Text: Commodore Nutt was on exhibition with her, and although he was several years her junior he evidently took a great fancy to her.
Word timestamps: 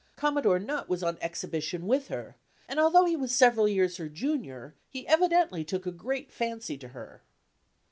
Commodore 0.15 0.57
Nutt 0.57 0.89
was 0.89 1.03
on 1.03 1.19
exhibition 1.21 1.85
with 1.85 2.07
her, 2.07 2.35
and 2.67 2.79
although 2.79 3.05
he 3.05 3.15
was 3.15 3.35
several 3.35 3.67
years 3.67 3.97
her 3.97 4.09
junior 4.09 4.73
he 4.89 5.07
evidently 5.07 5.63
took 5.63 5.85
a 5.85 5.91
great 5.91 6.31
fancy 6.31 6.75
to 6.79 6.87
her. 6.87 7.21